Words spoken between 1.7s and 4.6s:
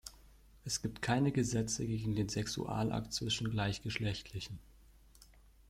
gegen den Sexualakt zwischen Gleichgeschlechtlichen.